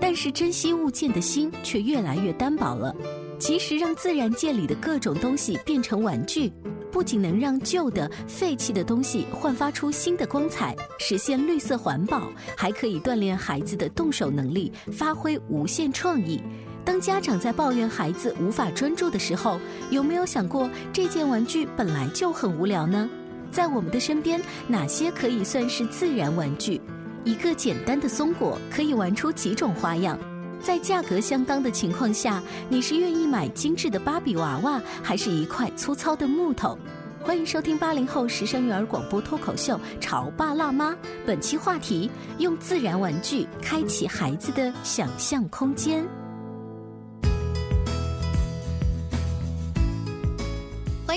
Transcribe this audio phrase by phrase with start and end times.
[0.00, 2.94] 但是珍惜物件的心却越来越单薄了。
[3.38, 6.50] 其实，让自然界里的各种东西变成玩具，
[6.90, 16.40] 不仅能让旧的废弃的东西焕发出新的光彩，实现绿色环保，还可以锻炼孩子的动手能力，发挥无限创意。
[16.82, 19.60] 当家长在抱怨孩子无法专注的时候，
[19.90, 23.06] 有没有想过这件玩具本来就很无聊呢？
[23.50, 26.80] 在我们的身边，哪些可以算是自然玩具？
[27.26, 30.16] 一个简单的松果可以玩出几种花样，
[30.60, 36.78] 在价格相当的情况下，你是愿意买精致的芭比娃娃，还是一块粗糙的木头？
[37.20, 40.92] 欢迎收听八零后时尚育儿广播脱口秀《潮爸辣妈》，
[41.26, 46.06] 本期话题：用自然玩具开启孩子的想象空间。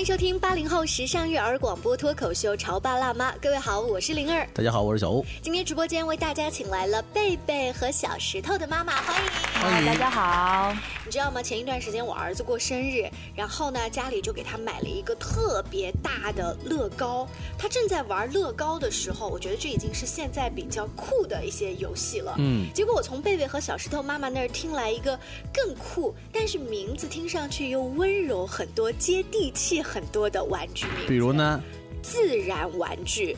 [0.00, 5.22] 欢迎收听八零后时尚育儿广播脱口秀《潮爸辣妈》，各位好，我是灵儿，大家好，我是小欧。
[5.42, 10.74] 今天直播间为大家请来了贝贝和小石头的妈妈，欢迎，欢迎，大家好。
[11.04, 11.42] 你知道吗？
[11.42, 13.06] 前一段时间我儿子过生日，
[13.36, 17.28] 然后呢，家里就给他买了一个特别大的乐高。
[17.58, 22.36] 他正在玩乐高的时候，我觉得这已经是现在比较酷的一些游戏了。
[22.38, 22.72] 嗯。
[22.72, 25.18] 结果我从贝贝和小石头妈妈那儿听来一个
[25.52, 29.82] 更酷，但是名字听上去又温柔很多、接地气。
[29.90, 31.60] 很多的玩具名，比如呢？
[32.02, 33.36] 自然玩具，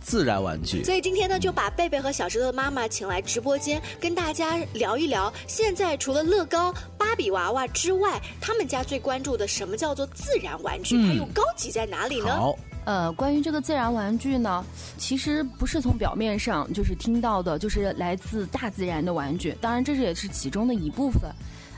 [0.00, 0.82] 自然玩具。
[0.82, 5.32] 所以今天呢，就把贝贝和小石头的妈妈请来直播间，跟大家聊一聊。
[5.46, 10.96] 现在除了乐高、芭比娃娃之外，他们家最关注的什么叫做自然玩具？
[11.06, 12.36] 它又高级在哪里呢？
[12.36, 14.62] 好，呃，关于这个自然玩具呢，
[14.98, 19.56] 其实不是从表面上就是听到的，就是来自大自然的玩具。
[19.60, 21.30] 当然，这是也是其中的一部分。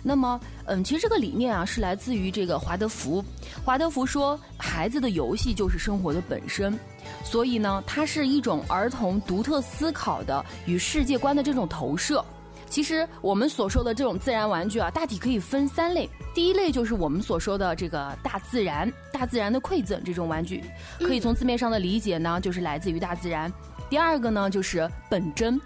[0.07, 3.25] 那么，嗯，其实这个理念啊，是来自于这个华德福。
[3.65, 6.79] 华德福说，孩子的游戏就是生活的本身，
[7.25, 12.23] 所以呢，它是一种儿童独特思考的与世界观的这种投射。
[12.69, 16.07] 其实我们所说的这种自然玩具啊，大体可以分三类。
[16.35, 20.63] 第一类就是我们所说的这个大自然、大自然的馈赠这种玩具，
[20.99, 23.51] 可以从字面上的理解呢，就是来自于大自然。
[23.89, 25.59] 第二个呢，就是本真，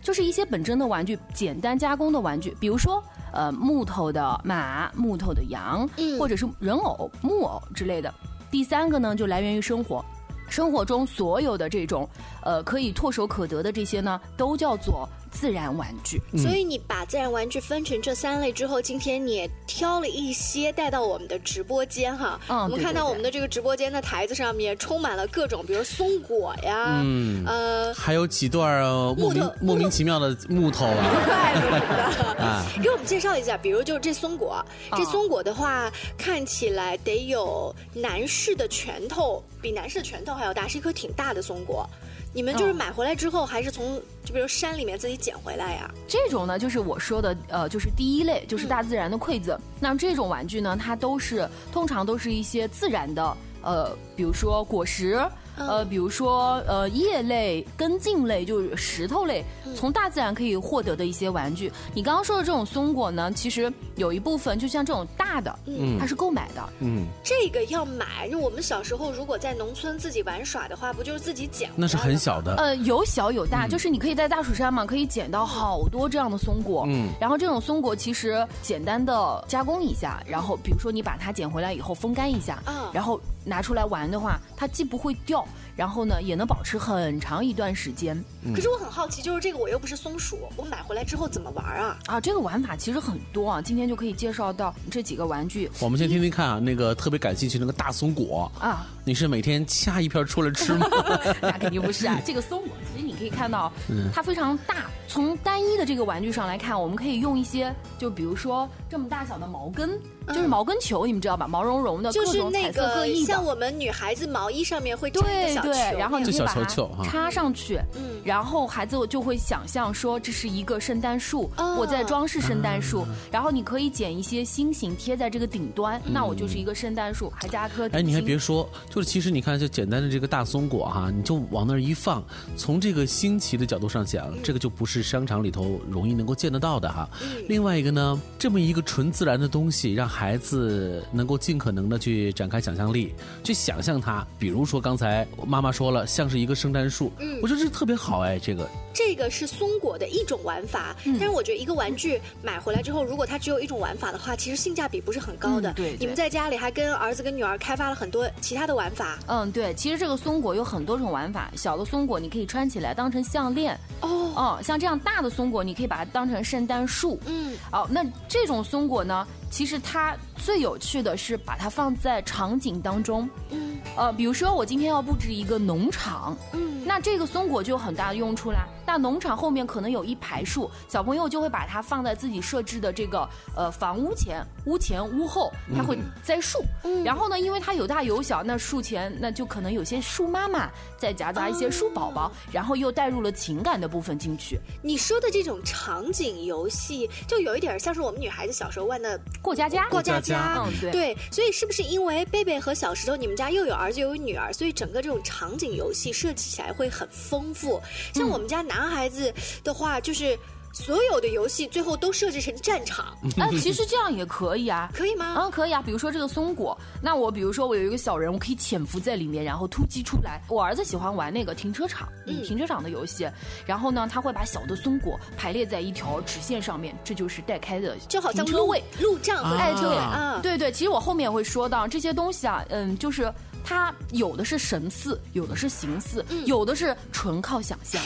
[0.00, 3.04] 就是一些本真的玩具，简单加工的玩具，比如说。
[3.32, 5.88] 呃，木头的马、木头的羊，
[6.18, 8.12] 或者是人偶、木偶之类的。
[8.50, 10.04] 第三个呢，就来源于生活，
[10.48, 12.08] 生活中所有的这种，
[12.42, 15.08] 呃，可以唾手可得的这些呢，都叫做。
[15.32, 22.38] 自然玩具，所以你把自然玩具分成这三类之后，今天你也挑了一些带到我们的直播间哈。
[22.48, 28.84] 嗯，我们看到我们的这个直播间的台子上面充满了各种，比如松果呀，嗯，呃，还有几段
[29.16, 30.86] 莫名莫名其妙的木头
[32.38, 32.64] 啊。
[32.82, 41.88] 给我们介绍一下，比如就是这松果，这松果的话看起来得有男士的拳头，比男士的拳头还要大，是一颗挺大的松果。
[42.34, 45.90] 你们就是买回来之后，还是从就比如山里面自己捡回来呀？
[46.08, 49.58] 这种呢，就是我说的，呃，就是第一类，就是大自然的馈赠。
[49.78, 55.20] 那这种玩具呢，它都是通常都是一些自然的，呃，比如说果实。
[55.56, 59.44] 呃，比如说呃，叶类、根茎类，就是石头类，
[59.74, 61.70] 从大自然可以获得的一些玩具。
[61.94, 68.28] 你刚刚说的这种松果呢，其实有一部分就像这种大的，嗯，它是购买的，嗯，这个要买。
[68.30, 71.70] 就我们小时候如果在农村自己玩耍的话，不就是自己捡？
[71.76, 72.54] 那是很小的。
[72.56, 76.84] 呃，有小有大，就是你可以在大蜀山嘛，可以捡到好多这样的松果。
[76.88, 88.22] 嗯，然后这种松果其实简单的加工一下，然后比如说你把它捡回来以后风干一下，嗯，然后拿出来玩的话，它既不会掉，然后呢也能保持很长一段时间。
[88.54, 91.98] 可是我很好奇，就是这个我又不是松鼠，我买回来之后怎么玩啊？
[92.06, 95.70] 啊，这个玩法其实很多啊，今天就可以介绍到这几个玩具。
[95.80, 100.86] 我们先听听看啊，那个特别感兴趣那个大松果啊，你是每天掐一片出来吃吗？
[101.40, 103.72] 那肯定不是啊，这个松果其实你可以看到，
[104.12, 104.90] 它非常大。
[105.08, 110.00] 从单一的这个玩具上来看，我们可以用一些，就比如说这么大小的毛根。
[110.28, 111.48] 就是毛根球，你们知道吧？
[111.48, 116.64] 毛茸茸的，就是那个像我们女孩子毛衣上面会插一个小球，然后你可以把它
[117.04, 127.88] 插上去，嗯，然后孩子就会想象说这是一个圣诞树，我在装饰圣诞树，然后你可以剪一些星星贴在这个顶端，那我就是一个圣诞树，还加颗。
[127.92, 132.22] 哎，你还别说，就是其实你看，就简单的这个大松果哈，你就往那儿一放，
[132.56, 137.08] 从这个新奇的角度上讲，这个就不是商场里头容易能够见得到的哈。
[137.48, 143.12] 另外一个呢，这么一个纯自然的东西，让孩子能够尽可能的去展开想象力，
[143.42, 144.26] 去想象它。
[144.38, 148.38] 比如说刚才妈妈说了，像是一个圣诞树，嗯，我觉得这特别好哎。
[148.38, 155.70] 这个这个是松果的一种玩法，但是我觉得一个玩具买回来之后，如果它只有一种玩法的话，其实性价比不是很高的。
[155.74, 159.18] 对，你们在家里还跟儿子跟女儿开发了很多其他的玩法。
[159.26, 161.52] 嗯，对，其实这个松果有很多种玩法。
[161.54, 163.78] 小的松果你可以穿起来当成项链。
[164.00, 167.20] 哦，哦，像这样大的松果，你可以把它当成圣诞树。
[167.26, 169.26] 嗯，哦，那这种松果呢？
[169.52, 178.66] 其实它最有趣的是把它放在场景当中，嗯，呃，比如说我今天要布置一个农场，嗯，那这个松果就有很大的用处啦。
[178.84, 186.64] 那农场后面可能有一排树，小朋友就会把它放在自己设置的这个呃房屋前、屋前、屋后，他会栽树。
[186.82, 194.58] 嗯，然后呢，因为它有大有小，那树前那就可能有些树妈妈再夹杂一些树宝宝，然后又带入了情感的部分进去。
[194.82, 199.20] 你说的这种场景游戏，就有一点像是我们女孩子小时候玩的。
[199.42, 207.82] 过家家，过家家，嗯，对，对，所以是不是因为贝贝和小石头，你们家又有儿子又有女儿，所以整个这种场景游戏设计起来会很丰富？
[208.14, 210.38] 像我们家男孩子的话，就是。
[210.72, 215.34] 所有的游戏最后都设置成战场，哎，其实这样也可以啊，可以吗？
[215.38, 215.82] 嗯，可以啊。
[215.84, 220.40] 比如说这个松果，那我比如说我有一个小人，我可以潜伏在里面，然后突击出来。
[220.48, 223.28] 我儿子喜欢玩那个停车场，嗯，停车场的游戏。
[223.66, 230.72] 然后呢，他会把小的松果排列在一条直线上面，这就是带开的，就好像车位、路障和哎，对啊，对对。
[230.72, 233.32] 其实我后面会说到这些东西啊，嗯，就是。
[233.64, 238.02] 它有的是神似，有的是形似，有的是纯靠想象。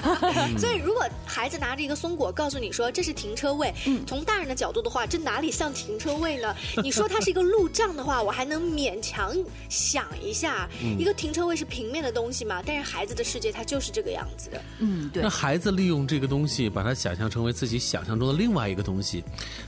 [0.58, 3.72] 所以，如果孩子拿着一个松果，告诉你说这是停车位，
[4.06, 6.54] 从大人的角度的话，这哪里像停车位呢？
[6.82, 9.34] 你说它是一个路障的话，我还能勉强
[9.68, 10.68] 想一下，
[10.98, 12.62] 一个停车位是平面的东西嘛？
[12.64, 14.62] 但是孩子的世界，它就是这个样子的。
[14.78, 15.22] 嗯，对。
[15.22, 19.22] 那孩子利用这个东西，把它想象成为自己想象中的另外一个东西，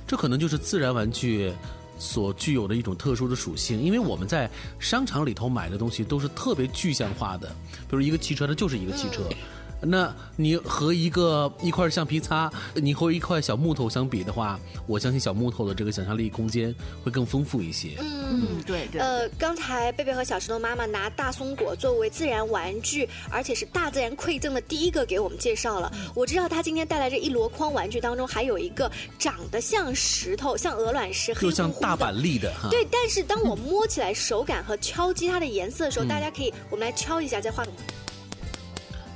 [0.06, 1.52] 这可能就是自然玩具。
[1.98, 7.48] 所具有的一种特殊的属性，因为我们在商场里头买的东西都是特别具象化的，
[7.88, 9.22] 比如一个汽车，它就是一个汽车。
[9.80, 16.74] 那你和一个一块橡皮擦，你和一块小木头相比的话，我相信小木头的这个想象力空间
[17.04, 17.96] 会更丰富一些。
[17.98, 19.00] 嗯，对对。
[19.00, 25.92] 呃，刚才贝贝和小石头妈妈拿大松果作为自然玩具，而且是大自然馈赠的第一个给我们介绍了。
[26.14, 32.52] 我知道他今天带来这一箩筐玩具当中还有一个长得像石头、像鹅卵石、就像大板栗的。
[32.70, 37.70] 对，但是当我摸起来手感和敲击它的颜色的时候，大家可以我们来敲一下，再画个。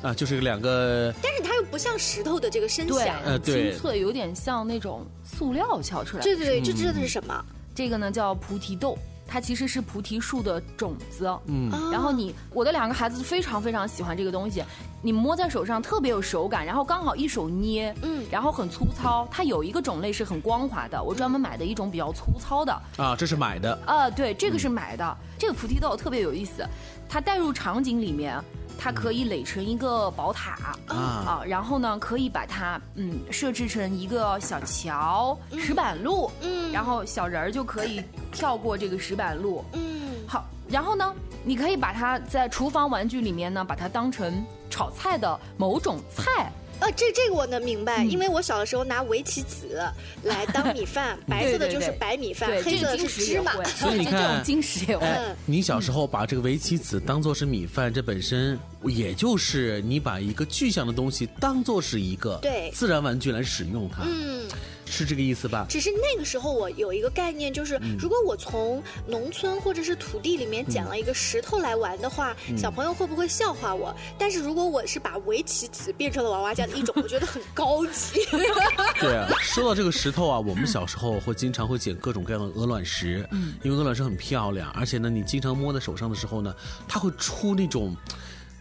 [0.02, 6.23] 啊，就是两个，但是它又不像石头的这个声响，呃，清脆，有点像那种塑料敲出来。
[6.23, 7.44] 对对对，这这的是什么？
[7.75, 11.30] 这个呢叫菩提豆，它其实是菩提树的种子。
[11.47, 14.64] 嗯，然后你，我的两个孩子非常非常喜欢这个东西，
[15.02, 19.28] 你摸在手上特别有手感，然后刚好一手捏，嗯，然后很粗糙。
[19.30, 22.73] 它有一个种类是很光滑的，我专门买的一种比较粗糙的。
[22.97, 23.78] 啊，这是买的。
[23.85, 25.16] 啊，对，这个是买的。
[25.38, 26.66] 这个菩提豆特别有意思，
[27.07, 28.42] 它带入场景里面。
[28.82, 46.50] 它可以垒成一个宝塔啊，然后呢，可以把它嗯设置成一个小桥、石板路，嗯，然后小人儿就可以跳过这个石板路，嗯，好，然后呢，你可以把它在厨房玩具里面呢，把它当成炒菜的某种菜。
[46.80, 49.80] 呃，这这个我能明白，因为我小的时候拿围棋子
[50.25, 53.52] 来当米饭， 白色的就是白米饭，黑色的是芝麻。
[53.76, 55.06] 所以你 看，金石也会。
[55.46, 64.02] 你小时候把这个围棋子当做是米饭，这本身也就是你把一个具象的东西当做是一个对自然玩具来使用它。
[64.06, 64.49] 嗯。
[64.90, 65.66] 是这个意思吧？
[65.68, 73.94] 只是那个时候我有一个概念，就是如果我从农村或者是土地里面捡了一个石头来玩的话，小朋友会不会笑话我？
[74.18, 78.20] 但是如果我是把围棋子变成了娃娃家的一种，我觉得很高级。
[79.00, 86.54] 对啊，说到这个石头啊，我们小时候会经常会捡各种各样的鹅卵石，嗯，因为鹅卵石很漂亮，而且呢，你经常摸在手上的时候呢，
[86.88, 87.97] 它会出那种。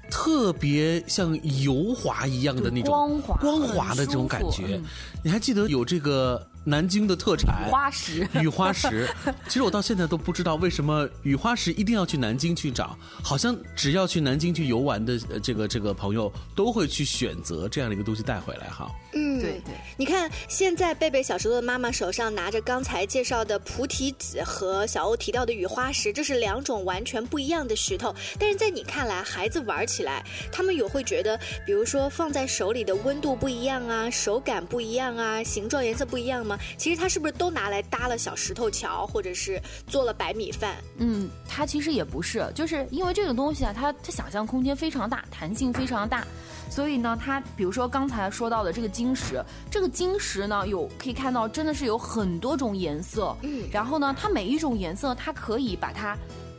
[0.10, 4.80] 特别像油滑一样的那种光滑光滑的这种感觉，
[5.24, 8.28] 你还记得有这个南京的特产雨花石？
[8.42, 9.10] 雨花石，
[9.48, 18.90] 其实我到现在都不知道为什么雨花石一定要去南京去找，好像只要去南京去游玩的这个这个朋友都会去选择这样的一个东西带回来哈。
[19.14, 28.14] 嗯，对对，你看现在贝贝小时候的妈妈手上拿着刚才介绍的菩提子和小欧提到的雨花石，这是两种完全不一样的石头。
[28.38, 36.59] 但是在你看来，孩子玩起来，他们有会觉得，比如说放在手里的温度不一样啊，手感不一样啊，形状颜色不一样吗？
[36.78, 40.76] 其实它是不是都拿来搭了小石头桥，或者是做了白米饭？
[40.98, 46.26] 嗯，它其实也不是，就是因为这个东西啊，它它想象空间非常大，弹性非常大。
[46.70, 56.16] 所以呢，它比如说刚才说到的这个晶石，这个晶石呢有可以看到真的是有很多种颜色，嗯，然后呢，它每一种颜色它可以把它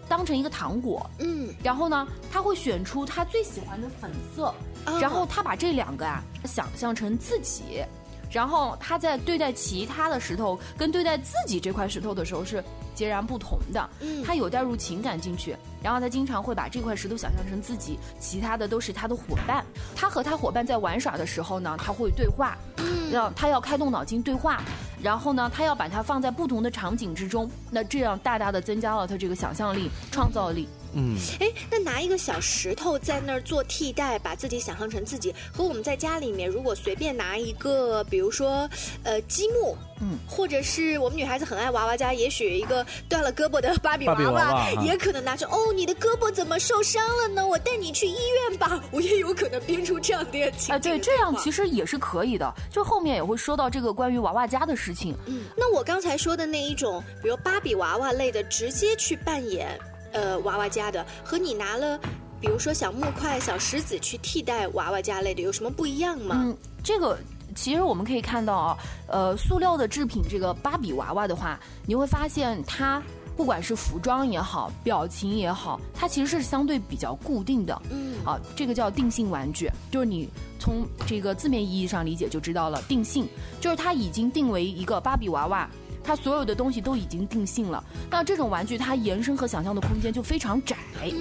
[0.09, 4.53] 当成一个糖果，嗯，然后呢，它会选出它最喜欢的粉色，
[5.01, 7.85] 然后它把这两个啊想象成自己，
[8.31, 12.63] 然后他在对待其他的石头跟对待自己这块石头的时候是
[12.95, 15.57] 截然不同的，嗯，他有带入情感进去。
[15.83, 19.65] 然后他经常会把这块石头想象成自己，其他的都是他的伙伴。
[19.97, 22.57] 他和他伙伴在玩耍的时候呢，他会对话，
[23.11, 24.63] 让他要开动脑筋对话。
[25.03, 30.69] 然后呢，他要把它放在不同的场景之中，那这样大大的增加了他这个想象力、创造力。
[30.93, 38.69] 嗯，哎，那拿一个小石头在那儿做替代，把自己想象成自己，和我们在家里面如果随便拿一个，比如说，
[39.05, 45.47] 呃，积木，嗯，或者是我们女孩子很爱娃娃家，也许一个断了胳膊的芭比娃娃，也可能拿着。
[45.49, 47.47] 哦，你的胳膊怎么受伤了呢？
[47.47, 48.17] 我带你去医
[48.49, 48.83] 院吧。
[48.91, 50.75] 我也有可能编出这样的情。
[50.75, 52.53] 啊，对，这样其实也是可以的。
[52.71, 55.15] 就后面也会说到这个关于娃娃家的事情。
[55.27, 59.79] 嗯，那我刚才说的那一种，比如芭比娃娃类的，直接去扮演。
[60.13, 61.99] 呃，娃娃家的和你拿了，
[62.41, 66.37] 比如说小木块、小石子去替代娃娃家类的，有什么不一样吗？
[66.39, 67.19] 嗯，这个
[67.55, 73.03] 其实我们可以看到啊，呃，塑料的制品这个芭比娃娃的话，你会发现它
[73.37, 77.83] 不管是服装也好，表情也好，它其实是相对比较固定的。
[77.91, 83.27] 嗯，啊，这个叫定性玩具，就是你从这个字面意义上理解就知道了，定性
[83.61, 85.69] 就是它已经定为一个芭比娃娃。
[86.03, 90.77] 它所有的东西都已经定性了，那这种玩具它延伸和想象的空间就非常窄，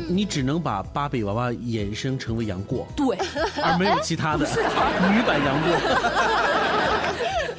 [0.08, 3.18] 你只能把芭比娃娃衍生成为杨过，对，
[3.62, 4.46] 而没有其他的
[5.12, 5.70] 女版杨过。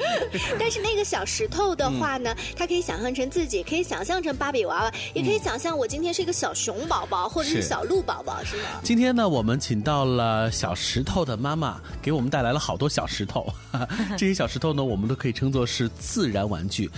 [0.59, 8.63] 但是那个小石头的话呢，它可以想象成自己，可以想象成芭比娃娃，也可以想象我今天是一个小熊宝宝或者是小鹿宝宝，是吗？
[8.83, 13.47] 今天呢，我们请到了小石头的妈妈，给我们带来了好多小石头。
[14.17, 16.89] 这些小石头呢，我们都可以称作是自然玩具。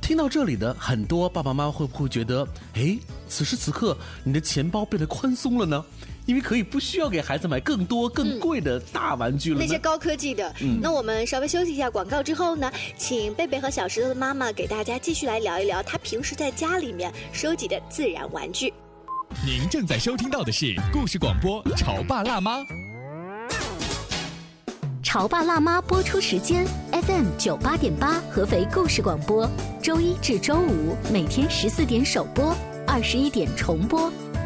[0.00, 2.98] 听到这里的很多爸爸妈妈会不会觉得，哎，
[3.28, 5.84] 此时此刻你的钱包变得宽松了呢？
[6.26, 9.60] 因为可以不需要给孩子买更多更贵的大玩具了。
[9.60, 10.54] 那些高科技的。
[10.60, 10.78] 嗯。
[10.80, 18.72] 那我们稍微休息一下广告之后呢，请贝贝和小石头的妈妈给大家继续来聊一聊她平时在家里面收集的自然玩具。
[19.44, 22.58] 您正在收听到的是故事广播《潮爸辣妈》。
[25.02, 29.46] 潮爸辣妈播出时间：FM 九八点八，合肥故事广播，
[29.82, 34.10] 周一至周五每天十四点首播，二十一点重播。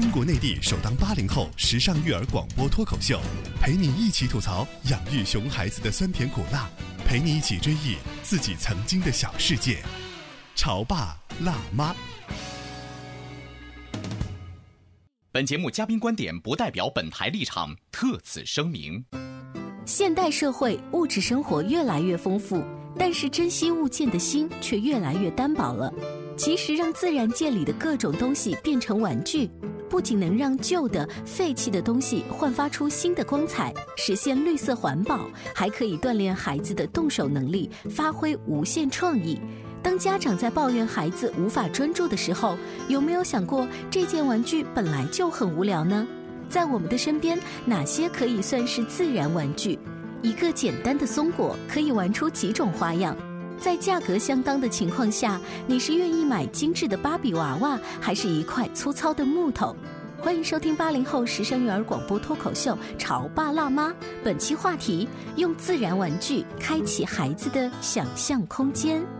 [0.00, 3.20] 中国内地首档八零后时尚育儿广播脱口秀，
[3.60, 6.70] 陪你一起吐槽养育熊孩子的酸甜苦辣，
[7.04, 9.82] 陪你一起追忆自己曾经的小世界。
[10.54, 11.92] 潮爸辣妈。
[15.32, 19.04] 本节目嘉宾观点不代表本台立场，特此声明。
[19.84, 22.62] 现代社会物质生活越来越丰富，
[22.96, 25.92] 但是珍惜物件的心却越来越单薄了。
[26.36, 29.50] 其实，让自然界里的各种东西变成玩具。
[29.88, 39.40] 不仅能让旧的废弃的东西焕发出新的光彩，实现绿色环保，还可以锻炼孩子的动手能力，发挥无限创意。
[39.82, 42.56] 当家长在抱怨孩子无法专注的时候，
[42.88, 46.06] 有没有想过这件玩具本来就很无聊呢？
[46.48, 49.78] 在我们的身边，哪些可以算是自然玩具？
[50.20, 53.16] 一个简单的松果可以玩出几种花样？
[53.58, 59.74] 在价格相当的情况下，你是愿意买精致的芭比娃娃，还是一块粗糙的木头？
[60.20, 63.88] 欢迎收听八零后时尚育儿广播脱口秀《潮爸辣妈》，
[64.24, 69.17] 本期话题：用自然玩具开启孩子的想象空间。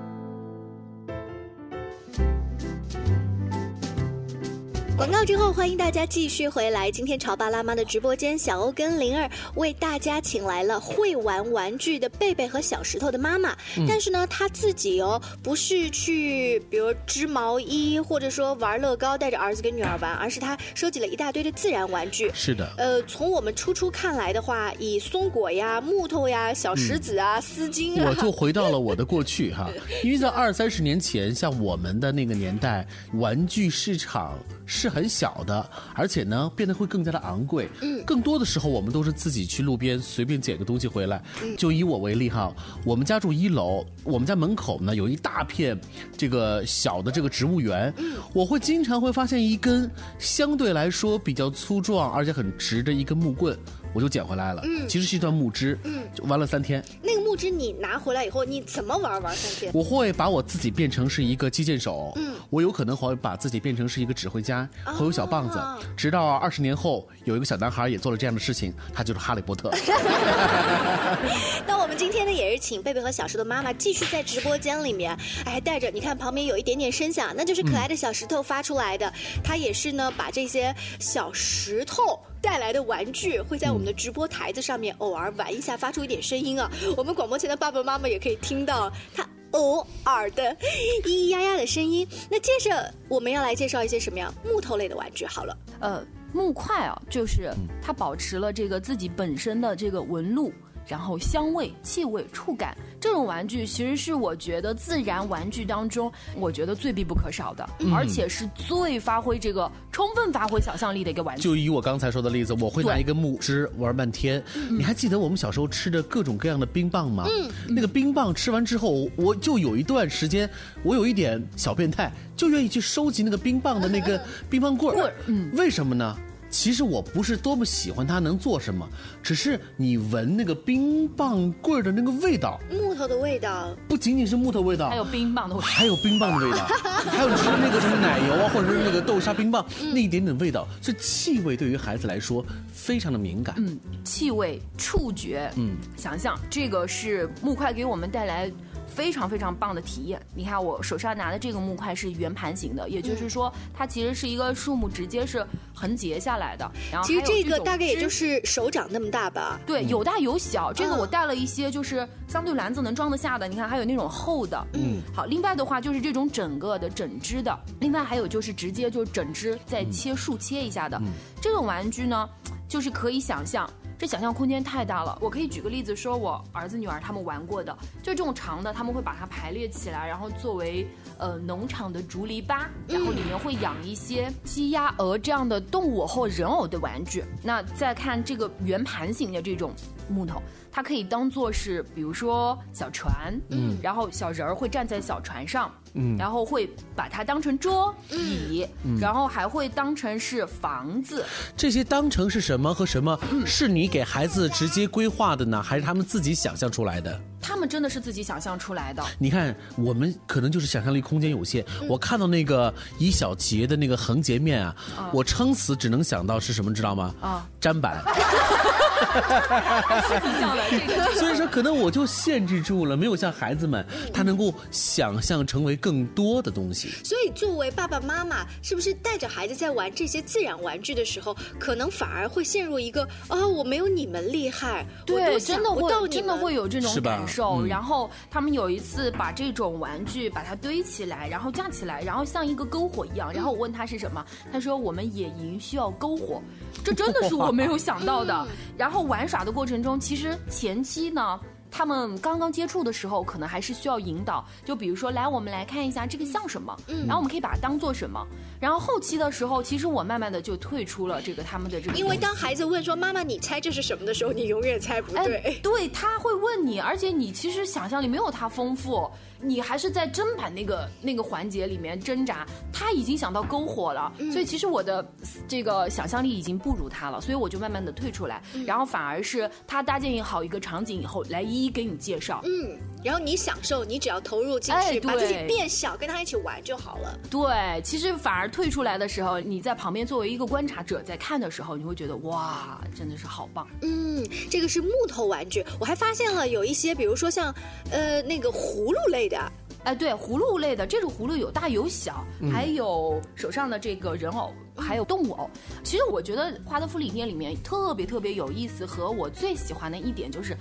[4.99, 6.91] 广告之后，欢迎大家继续回来。
[6.91, 13.57] 今天潮爸辣妈的直播间，小欧跟灵儿为大家请来了会玩玩具的贝贝和小石头的妈妈。
[13.87, 22.29] 但是呢，她自己哦，不是去比如织毛衣，或者说玩乐高，带着儿子跟女儿玩，而是她收集了一大堆的自然玩具。
[22.35, 29.71] 是的，呃，从我们初初看来的话，以松果呀、木头呀、小石子啊、丝巾啊，我就回到了我的过去哈，
[30.03, 34.37] 因为在二三十年前，像我们的那个年代，玩具市场
[34.71, 37.67] 是很小的，而且呢变得会更加的昂贵。
[37.81, 41.23] 嗯，更多的时候我们都是自己去路边随便捡个东西回来。
[41.57, 45.77] 就以我为例哈，我们家住一楼，我们家门口呢有一大片
[46.19, 47.93] 这个小的这个植物园。
[47.97, 53.59] 嗯，我会经常会发现一根相对来说比较粗壮而且很直的一根木棍。
[53.95, 56.85] 我就捡回来了，嗯，其实是一段木枝，嗯，就玩了三天。
[57.03, 59.71] 那个木枝你拿回来以后，你怎么玩玩三天？
[59.75, 65.61] 我会把我自己变成是一个击剑手，嗯，我有可能会把自己变成是一个指挥家，会有小棒子。
[65.95, 69.71] 直到二十年后，有一个小男孩也做了这样的事情，他就是哈利波特。
[71.99, 79.13] 今天呢，也是请贝贝和小石头妈妈继续在直播间里面，哎，带着你看旁边有一点点声响，那就是可爱的小石头发出来的。
[79.43, 82.17] 他也是呢，把这些小石头。
[82.41, 86.71] 带来的玩具会在我们的直播台子上面偶尔玩一下，发出一点声音啊。
[86.97, 90.57] 我们广播前的爸爸妈妈也可以听到他偶尔的
[91.03, 92.07] 咿咿呀呀的声音。
[92.31, 95.27] 那接着我们要来介绍一些什么呀木头类的玩具？
[95.27, 97.53] 好了，呃，木块啊，就是
[97.83, 100.53] 它保持了这个自己本身的这个纹路。
[100.89, 111.43] 然后香味、气味、触感，这种玩具其实是我觉得自然玩具当中，我觉得最必不可少的，而且是最发挥这个充分发挥想象力的一个玩具。
[111.43, 114.43] 就以我刚才说的例子，我会拿一根木枝玩半天。
[114.71, 117.27] 你还记得我们小时候吃的各种各样的冰棒吗？
[117.29, 120.49] 嗯，那个冰棒吃完之后，我就有一段时间，
[120.83, 124.19] 我有一点小变态，就愿意去收集那个冰棒的那个
[124.49, 125.13] 冰棒棍儿。
[125.27, 126.17] 嗯，为什么呢？
[126.51, 128.89] 其实我不是多么喜欢它能做什么，
[129.23, 136.67] 只是你闻那个冰棒棍的那个味道，木头的味道，不仅仅是木头味道，还有冰棒的味道，还有冰棒的味道，
[137.11, 143.55] 还有吃那个什么奶油啊，或者是那个豆沙冰棒那一点点味道，这气味对于孩子来说非常的敏感。
[143.59, 148.51] 嗯，气味、触觉，嗯，想象这个是木块给我们带来。
[148.89, 150.21] 非常非常棒的体验！
[150.35, 156.69] 你看我手上拿的这个木块是圆盘形的，也就是说它其实是一个树木直接是横截下来的。
[156.91, 159.61] 然后其实这个大概也就是手掌那么大吧？
[159.67, 160.73] 对，有大有小。
[160.73, 163.47] 这个我带了一些，就是相对篮子能装得下的。
[163.47, 164.67] 你看还有那种厚的。
[164.73, 165.01] 嗯。
[165.15, 171.01] 好，另外的话就是这种整个的整只的，另外还有就是直接就整只再切竖切一下的。
[171.41, 172.29] 这种玩具呢，
[172.67, 173.69] 就是可以想象。
[173.99, 180.87] 这想象空间太大了，我可以举个例子，说我儿子女儿他们玩过的，就这种长的，他们会把它排列起来，然后作为
[181.19, 187.25] 呃农场的竹篱笆，然后里面会养一些鸡鸭鹅这样的动物或人偶的玩具。
[187.43, 189.73] 那再看这个圆盘形的这种
[190.09, 190.41] 木头。
[190.71, 198.65] 它可以当做是，比如说小船，嗯，然后小人儿会站在小船上，嗯，然后会把它当成桌椅，
[199.01, 201.25] 然后还会当成是房子。
[201.57, 203.19] 这些当成是什么和什么？
[203.45, 207.21] 是你给孩子直接规划的呢，还是他们自己想象出来的？
[207.41, 209.03] 他们真的是自己想象出来的。
[209.19, 211.65] 你看，我们可能就是想象力空间有限。
[211.89, 214.77] 我看到那个一小节的那个横截面啊，
[215.13, 217.15] 我撑死只能想到是什么，知道吗？
[217.21, 218.03] 啊，砧板。
[221.19, 226.91] 所以说，可能我就限制住了，没有像孩子们，他能够想象成为更多的东西。
[227.05, 237.65] 所以，作为爸爸妈妈，是不是带着孩子在玩这些自然玩具的时候，可能反而会陷入一个啊，我没有你们厉害，对，真的会，真的会有这种感受。
[237.65, 243.33] 然后，他们有一次把这种玩具把它堆起来，然后架起来，然后像一个篝火一样。
[243.33, 246.43] 然后我问他是什么，他说我们野营需要篝火，
[246.85, 248.47] 这真的是我没有想到的。
[248.77, 248.88] 然后。
[248.89, 251.39] 然后玩耍的过程中，其实前期呢，
[251.71, 254.43] 他们刚刚接触的时候，可能还是需要引导。
[254.65, 258.27] 就比如说，来，我们来看一下这个像什么，嗯，然后我们可以把它当做什么。
[258.59, 261.99] 然后后期的时候，其实我慢慢的就退出了这个他们的这个。
[261.99, 265.61] 因为当孩子问说“妈妈，你猜这是什么”的时候，你永远猜不对。
[265.63, 269.07] 对，他会问你，而且你其实想象力没有他丰富。
[269.41, 275.07] 你还是在砧板那个那个环节里面挣扎，他已经想到篝火了，所以其实我的
[275.47, 282.41] 这个想象力已经不如他了，所以我就慢慢的退出来，然后反而是他搭建好一个场景以后，来一一给你介绍。
[282.45, 287.17] 嗯，然后你享受，你只要投入进去，把自己变小，跟他一起玩就好了。
[287.31, 293.69] 对，其实反而退出来的时候，你在旁边作为一个观察者在看的时候，你会觉得哇，真的是好棒。
[293.83, 297.55] 嗯，这个是木头玩具，我还发现了有一些，比如说像
[297.93, 299.28] 呃那个葫芦类。
[299.29, 299.53] 的，
[299.85, 305.51] 哎，对，葫芦类的这种葫芦有大有小，还有手上的这个人偶，还有动物偶。
[305.85, 310.57] 其实我觉得华德福理念里面特别特别有意思，和我最喜欢的一点就是。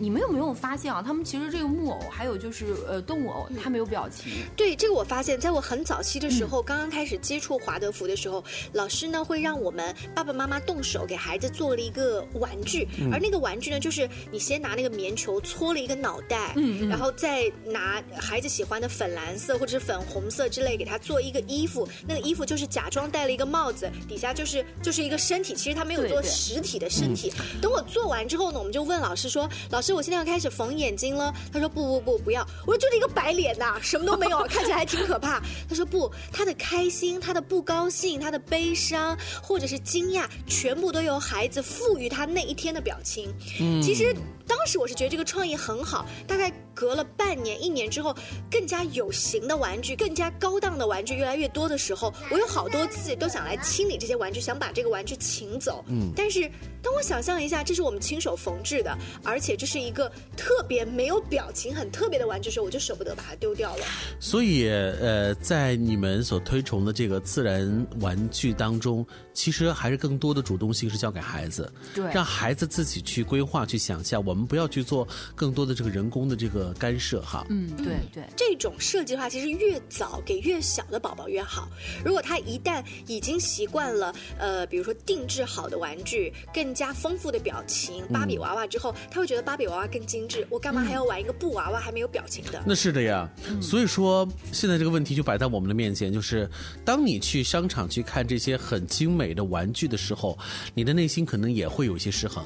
[0.00, 1.02] 你们有没有发现啊？
[1.02, 4.32] 他们其实这个木偶，还有就是呃动物偶，它没有表情。
[4.56, 27.30] 对，这个我发现，在我很早期的时候，刚刚开始接触华德福的时候，老师呢会让我们爸爸妈妈动手给孩子做了一个玩具，而那个玩具呢，就是你先拿那个棉球搓了一个脑袋，嗯，然后再拿孩子喜欢的粉蓝色或者是粉红色之类给他做一个衣服，那个衣服就是假装戴了一个帽子，底下就是就是一个身体，其实他没有做实体的身体。
[27.60, 29.89] 等我做完之后呢，我们就问老师说，老师。
[29.92, 31.32] 我现在要开始缝眼睛了。
[31.52, 32.46] 他说不不不不要。
[32.66, 35.40] 我说就是一个白脸呐，什么都没有， 看起来还挺可怕。
[35.68, 43.32] 他说不，他的开心、他的不高兴、他的悲伤或者是惊讶，全部都由孩子赋予他那一天的表情。
[43.60, 44.14] 嗯，其实
[44.50, 46.04] 当时我是觉得这个创意很好。
[46.26, 48.12] 大概隔了半年、一年之后，
[48.50, 55.84] 更加有型的玩具、更加高档的玩具越来越多的时候，我有好多次都想来清理这些玩具，想把这个玩具请走。
[55.86, 56.50] 嗯，但是。
[56.82, 63.84] 当我想象一下，这是我们亲手缝制的，而且这是一个特别没有表情、很特别的玩具时候，我就舍不得把它丢掉了。
[64.18, 74.24] 所以，呃，在你们所推崇的这个自然玩具当中，其实还是更多的主动性是交给孩子，对，让孩子自己去规划、去想象。
[74.24, 77.44] 我们不要去做更多的这个人工的这个干涉，哈。
[77.50, 78.24] 嗯，对对。
[78.36, 81.68] 这种设计的话，其实越早给越小的宝宝越好。
[82.04, 90.46] 如果他一旦已经习惯了，呃，比如说定制好的玩具，更更加丰富的表情，芭比娃娃之后，他会觉得芭比娃娃更精致。
[90.48, 92.62] 我干嘛还要玩一个布娃娃还没有表情的？
[92.64, 93.28] 那是的呀。
[93.60, 96.48] 所以说，现在这个问题就摆在我们的面前，就是
[96.84, 100.38] 当你去商场去看这些很精美的玩具的时候，
[100.74, 102.44] 你的内心可能也会有一些失衡。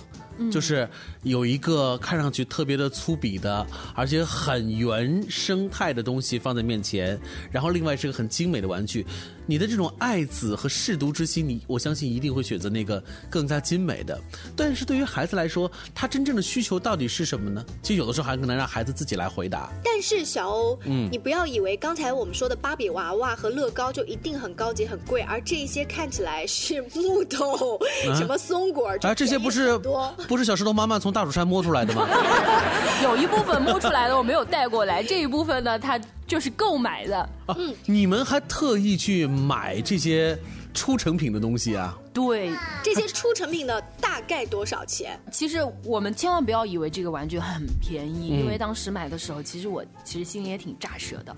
[0.51, 0.89] 就是
[1.23, 7.19] 有一个看上去特别的粗鄙的，而且很原生态的东西放在面前，
[7.51, 9.05] 然后另外是个很精美的玩具。
[9.47, 14.19] 你的这种爱子和舐犊之心，你我相信一定会选择那个更加精美的。
[14.57, 17.63] 但是对于孩子来说，他真正的需求到底是什么呢？
[17.83, 19.71] 其实有的时候还可能让孩子自己来回答。
[19.85, 27.79] 但是小欧，嗯，你不要以为刚才我们说的芭比娃娃和乐高就一定很高级很贵，而这些看起来是木头，
[28.17, 30.15] 什么松果啊，这些不是多。
[30.29, 32.07] 不是小石头妈妈从大蜀山摸出来的吗？
[33.03, 35.03] 有一部分摸出来的，我没有带过来。
[35.03, 37.29] 这一部分呢，它就是购买的。
[37.57, 40.39] 嗯，你们还特意去买这些
[40.75, 41.97] 出成品的东西啊？
[42.13, 42.51] 对，
[42.83, 45.19] 这些出成品的大概多少钱？
[45.33, 51.35] 其实我们千万不要以为这个玩具很便宜，因为当时买的时候，其实我其实心里也挺炸舌的。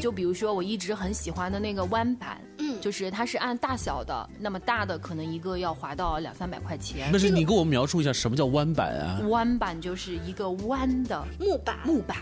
[0.00, 7.10] 就比如说我一直很喜欢的那个弯板，嗯，就是它是按大小的，那么大的可能一个要划到两三百块钱。
[7.12, 9.20] 那是你给我们描述一下什么叫弯板啊？
[9.28, 12.16] 弯板就是一个弯的木板，木板，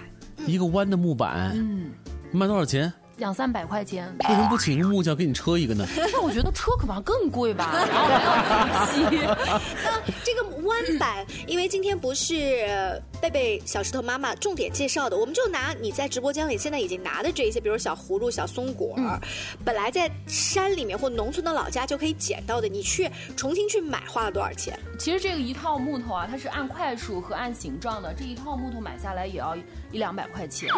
[0.46, 1.92] 一个弯的木板，嗯，
[2.32, 2.92] 卖多少钱？
[3.16, 5.86] 两三百块钱，为什么不请个木匠给你车一个呢？
[5.96, 7.72] 但是我觉得车可能更贵吧。
[7.88, 9.36] 然后还要
[9.84, 18.94] 那这个弯板，因为今天不是贝贝小石头妈妈重点介绍的，我们就拿你在直播间里现在已经拿的这一些，比如小葫芦、小松果，
[19.64, 24.78] 本来在山里面或农村的老家就可以捡到的，你去重新去买花了多少钱？
[24.98, 29.56] 其实这个一套木头啊，它是按块数和按形状的，这一套木头买下来也要
[29.90, 30.68] 一两百块钱。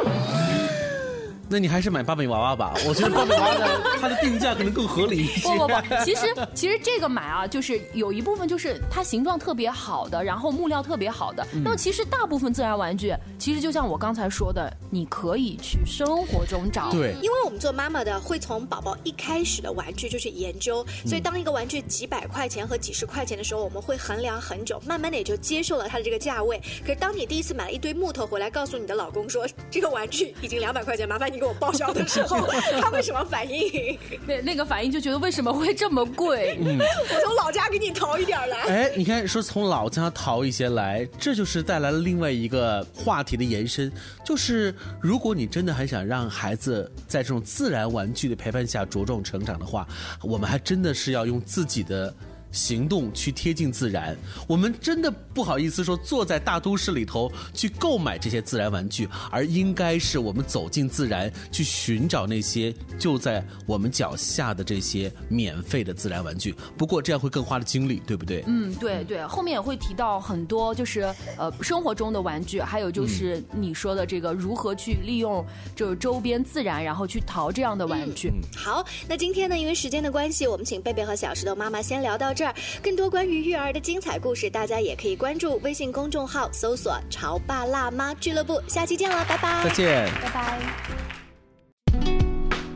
[1.51, 5.49] 那你还是买芭比娃娃吧， 我觉得芭比娃娃的它的定价可能更合理一些。
[5.49, 11.47] 不不不，其实其实这个买啊，就是有一部分就是它形状特别好的，然后木料特别好的。
[11.65, 16.91] 那么其实大部分自然玩具，其实就像我刚才说的，你可以去生活中找。
[16.91, 26.61] 对，因为我们做妈妈的会从宝宝一开始的玩具就去研究，所以当一个玩具几百块钱和几十块钱的时候，我们会衡量很久，慢慢的也就接受了它的这个价位。
[26.83, 31.38] 可是当你第一次买了一堆木头回来，告诉你的老公说这个玩具已经两百块钱，麻烦你。
[31.39, 32.37] 你给我报销的时候，
[32.83, 33.97] 他会什么反应？
[34.27, 36.59] 那那个反应就觉得为什么会这么贵？
[36.61, 38.59] 嗯，我从老家给你淘一点来。
[38.63, 43.93] 哎，你看，说从老家淘一些来，这就是带来了另外一个话题的延伸，
[44.25, 49.87] 就是如果你真的很想让孩子在这种自然玩具的陪伴下茁壮成长的话，
[50.23, 52.13] 我们还真的是要用自己的。
[52.51, 66.55] 行动去贴近自然，我们真的不好意思说坐在大都市里头去购买这些自然玩具，而应该是我们走进自然去寻找那些就在我们脚下的这些免费的自然玩具。
[66.77, 68.43] 不过这样会更花的精力，对不对？
[68.47, 75.45] 嗯，对对，后面也会提到很多，就是呃生活中的玩具，还有就是你说的这个如何去利用
[75.77, 78.33] 就是周边自然，然后去淘这样的玩具。
[78.57, 82.33] 好，那今天呢，因为时间的关系，我们请贝贝和小石头妈妈先聊到。
[82.39, 88.63] 这儿更多关于育儿的精彩故事，大家也可以关注微信公众号，搜索“潮爸辣妈俱乐部”。
[88.71, 89.65] 下期见了，拜拜！
[89.65, 90.59] 再见，拜拜。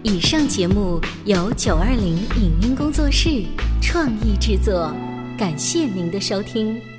[0.02, 3.44] 以上节目由九二零影音工作室
[3.80, 4.92] 创意制作，
[5.38, 6.91] 感谢您的收听。